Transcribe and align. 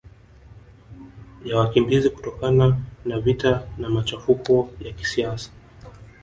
ya 1.45 1.57
wakimbizi 1.57 2.09
kutokana 2.09 2.77
na 3.05 3.19
vita 3.19 3.67
na 3.77 3.89
machafuko 3.89 4.69
ya 4.79 4.91
kisiasa 4.93 5.51